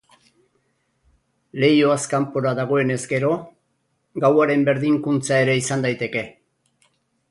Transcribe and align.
Leihoaz 1.63 1.99
kanpora 2.15 2.55
dagoenez 2.61 2.99
gero, 3.13 3.31
gauaren 4.27 4.69
berdinkuntza 4.73 5.43
ere 5.47 5.63
izan 5.65 5.89
daiteke. 5.91 6.31